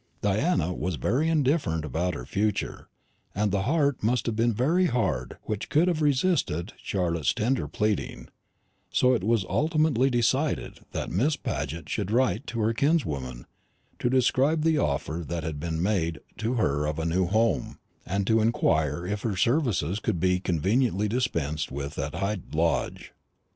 Diana 0.23 0.73
was 0.73 0.95
very 0.95 1.29
indifferent 1.29 1.85
about 1.85 2.15
her 2.15 2.25
future, 2.25 2.89
and 3.35 3.51
the 3.51 3.61
heart 3.69 4.01
must 4.01 4.25
have 4.25 4.35
been 4.35 4.51
very 4.51 4.87
hard 4.87 5.37
which 5.43 5.69
could 5.69 5.87
have 5.87 6.01
resisted 6.01 6.73
Charlotte's 6.81 7.35
tender 7.35 7.67
pleading; 7.67 8.27
so 8.89 9.13
it 9.13 9.23
was 9.23 9.45
ultimately 9.47 10.09
decided 10.09 10.79
that 10.91 11.11
Miss 11.11 11.35
Paget 11.35 11.87
should 11.87 12.09
write 12.09 12.47
to 12.47 12.61
her 12.61 12.73
kinswoman 12.73 13.45
to 13.99 14.09
describe 14.09 14.63
the 14.63 14.79
offer 14.79 15.23
that 15.23 15.43
had 15.43 15.59
been 15.59 15.79
made 15.79 16.17
to 16.39 16.55
her 16.55 16.87
of 16.87 16.97
a 16.97 17.05
new 17.05 17.27
home, 17.27 17.77
and 18.03 18.25
to 18.25 18.41
inquire 18.41 19.05
if 19.05 19.21
her 19.21 19.37
services 19.37 19.99
could 19.99 20.19
be 20.19 20.39
conveniently 20.39 21.07
dispensed 21.07 21.71
with 21.71 21.99
at 21.99 22.15
Hyde 22.15 22.55
Lodge. 22.55 23.13